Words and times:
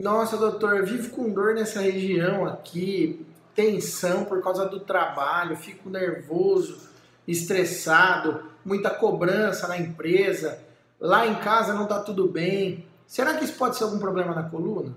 Nossa, 0.00 0.38
doutor, 0.38 0.82
vivo 0.86 1.10
com 1.10 1.28
dor 1.28 1.54
nessa 1.54 1.78
região 1.82 2.46
aqui, 2.46 3.26
tensão 3.54 4.24
por 4.24 4.42
causa 4.42 4.64
do 4.64 4.80
trabalho, 4.80 5.54
fico 5.58 5.90
nervoso, 5.90 6.88
estressado, 7.28 8.42
muita 8.64 8.88
cobrança 8.88 9.68
na 9.68 9.76
empresa, 9.76 10.58
lá 10.98 11.26
em 11.26 11.34
casa 11.34 11.74
não 11.74 11.86
tá 11.86 12.00
tudo 12.00 12.26
bem. 12.26 12.86
Será 13.06 13.34
que 13.34 13.44
isso 13.44 13.52
pode 13.58 13.76
ser 13.76 13.84
algum 13.84 13.98
problema 13.98 14.34
na 14.34 14.44
coluna? 14.44 14.96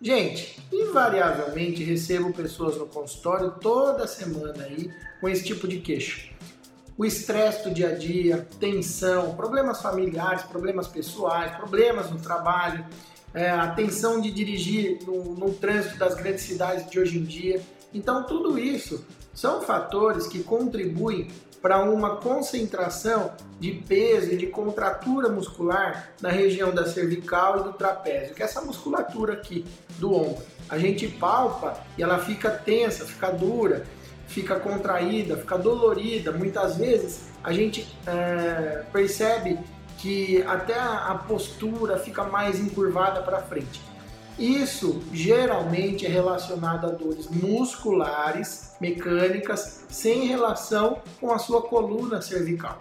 Gente, 0.00 0.62
invariavelmente 0.72 1.82
recebo 1.82 2.32
pessoas 2.32 2.76
no 2.76 2.86
consultório 2.86 3.50
toda 3.60 4.06
semana 4.06 4.62
aí 4.62 4.88
com 5.20 5.28
esse 5.28 5.44
tipo 5.44 5.66
de 5.66 5.80
queixo. 5.80 6.30
O 7.00 7.04
estresse 7.06 7.64
do 7.66 7.70
dia 7.70 7.88
a 7.88 7.94
dia, 7.94 8.46
tensão, 8.60 9.34
problemas 9.34 9.80
familiares, 9.80 10.42
problemas 10.42 10.86
pessoais, 10.86 11.56
problemas 11.56 12.10
no 12.10 12.20
trabalho, 12.20 12.84
é, 13.32 13.48
a 13.48 13.68
tensão 13.68 14.20
de 14.20 14.30
dirigir 14.30 14.98
no, 15.06 15.34
no 15.34 15.50
trânsito 15.54 15.96
das 15.96 16.14
grandes 16.14 16.42
cidades 16.42 16.90
de 16.90 17.00
hoje 17.00 17.16
em 17.16 17.24
dia. 17.24 17.62
Então, 17.94 18.24
tudo 18.24 18.58
isso 18.58 19.02
são 19.32 19.62
fatores 19.62 20.26
que 20.26 20.42
contribuem 20.42 21.30
para 21.62 21.82
uma 21.82 22.16
concentração 22.16 23.32
de 23.58 23.72
peso 23.72 24.32
e 24.32 24.36
de 24.36 24.48
contratura 24.48 25.30
muscular 25.30 26.10
na 26.20 26.28
região 26.28 26.70
da 26.70 26.84
cervical 26.84 27.60
e 27.60 27.62
do 27.62 27.72
trapézio, 27.72 28.34
que 28.34 28.42
é 28.42 28.44
essa 28.44 28.60
musculatura 28.60 29.32
aqui 29.32 29.64
do 29.98 30.12
ombro. 30.12 30.44
A 30.68 30.76
gente 30.76 31.08
palpa 31.08 31.82
e 31.96 32.02
ela 32.02 32.18
fica 32.18 32.50
tensa, 32.50 33.06
fica 33.06 33.30
dura, 33.30 33.86
fica 34.30 34.58
contraída, 34.58 35.36
fica 35.36 35.58
dolorida. 35.58 36.32
Muitas 36.32 36.76
vezes 36.76 37.30
a 37.42 37.52
gente 37.52 37.86
é, 38.06 38.84
percebe 38.92 39.58
que 39.98 40.42
até 40.44 40.78
a 40.78 41.14
postura 41.26 41.98
fica 41.98 42.24
mais 42.24 42.58
encurvada 42.58 43.20
para 43.22 43.42
frente. 43.42 43.80
Isso 44.38 45.02
geralmente 45.12 46.06
é 46.06 46.08
relacionado 46.08 46.86
a 46.86 46.90
dores 46.90 47.28
musculares, 47.28 48.74
mecânicas, 48.80 49.84
sem 49.90 50.26
relação 50.26 51.02
com 51.20 51.30
a 51.30 51.38
sua 51.38 51.60
coluna 51.62 52.22
cervical. 52.22 52.80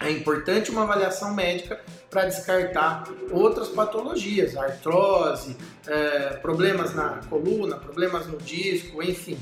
É 0.00 0.10
importante 0.10 0.70
uma 0.70 0.82
avaliação 0.82 1.34
médica 1.34 1.80
para 2.10 2.24
descartar 2.24 3.04
outras 3.30 3.68
patologias, 3.68 4.56
artrose, 4.56 5.56
é, 5.86 6.30
problemas 6.36 6.94
na 6.94 7.20
coluna, 7.28 7.76
problemas 7.76 8.26
no 8.26 8.38
disco, 8.38 9.02
enfim. 9.02 9.38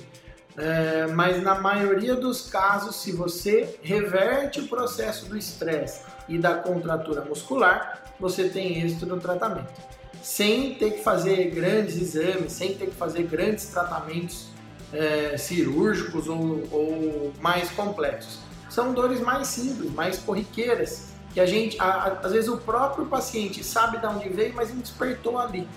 É, 0.59 1.07
mas 1.09 1.43
na 1.43 1.55
maioria 1.57 2.15
dos 2.15 2.49
casos, 2.49 2.97
se 2.97 3.13
você 3.13 3.79
reverte 3.83 4.61
o 4.61 4.69
processo 4.69 5.27
do 5.27 5.37
estresse 5.37 6.03
e 6.29 6.39
da 6.39 6.55
contratura 6.55 7.23
muscular, 7.25 8.03
você 8.19 8.49
tem 8.49 8.81
êxito 8.81 9.05
no 9.07 9.21
tratamento 9.21 9.97
sem 10.27 10.75
ter 10.75 10.95
que 10.95 11.05
fazer 11.05 11.51
grandes 11.51 11.97
exames, 11.97 12.53
sem 12.53 12.75
ter 12.75 12.87
que 12.87 12.97
fazer 12.97 13.23
grandes 13.23 13.67
tratamentos 13.67 14.49
é, 14.93 15.37
cirúrgicos 15.37 16.27
ou, 16.27 16.65
ou, 16.73 17.33
mais 17.41 17.71
complexos. 17.71 18.41
São 18.69 18.93
dores 18.93 19.21
mais 19.21 19.47
simples, 19.47 19.93
mais 19.93 20.19
corriqueiras, 20.19 21.13
que 21.33 21.39
a 21.39 21.47
gente, 21.47 21.81
a, 21.81 22.19
às 22.25 22.33
vezes 22.33 22.51
o 22.51 22.57
próprio 22.57 23.07
paciente 23.07 23.63
sabe 23.63 23.99
de 23.99 24.07
onde 24.07 24.29
veio, 24.29 24.53
mas 24.53 24.71
não 24.71 24.81
despertou 24.81 25.39
ali. 25.39 25.69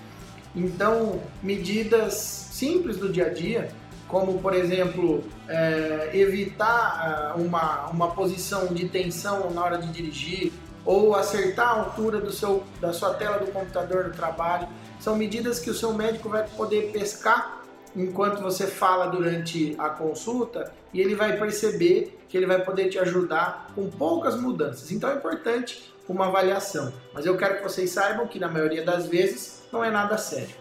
Então, 0.56 1.22
medidas 1.40 2.14
simples 2.14 2.96
do 2.96 3.08
dia 3.08 3.26
a 3.26 3.32
dia, 3.32 3.70
como 4.10 4.40
por 4.40 4.54
exemplo 4.54 5.22
é, 5.48 6.10
evitar 6.12 7.34
uma, 7.36 7.86
uma 7.86 8.10
posição 8.10 8.66
de 8.66 8.88
tensão 8.88 9.50
na 9.50 9.64
hora 9.64 9.78
de 9.78 9.88
dirigir, 9.88 10.52
ou 10.84 11.14
acertar 11.14 11.68
a 11.68 11.80
altura 11.80 12.20
do 12.20 12.32
seu, 12.32 12.64
da 12.80 12.92
sua 12.92 13.14
tela 13.14 13.38
do 13.38 13.46
computador 13.52 14.08
no 14.08 14.14
trabalho. 14.14 14.66
São 14.98 15.16
medidas 15.16 15.58
que 15.58 15.70
o 15.70 15.74
seu 15.74 15.92
médico 15.92 16.28
vai 16.28 16.46
poder 16.56 16.90
pescar 16.92 17.62
enquanto 17.94 18.40
você 18.40 18.66
fala 18.66 19.06
durante 19.06 19.74
a 19.78 19.88
consulta 19.88 20.72
e 20.92 21.00
ele 21.00 21.14
vai 21.14 21.36
perceber 21.38 22.18
que 22.28 22.36
ele 22.36 22.46
vai 22.46 22.62
poder 22.62 22.88
te 22.88 22.98
ajudar 22.98 23.72
com 23.74 23.90
poucas 23.90 24.40
mudanças. 24.40 24.90
Então 24.92 25.10
é 25.10 25.14
importante 25.14 25.92
uma 26.08 26.26
avaliação, 26.26 26.92
mas 27.12 27.24
eu 27.24 27.36
quero 27.36 27.58
que 27.58 27.62
vocês 27.62 27.90
saibam 27.90 28.26
que 28.26 28.38
na 28.38 28.48
maioria 28.48 28.84
das 28.84 29.06
vezes 29.06 29.62
não 29.72 29.84
é 29.84 29.90
nada 29.90 30.18
sério. 30.18 30.54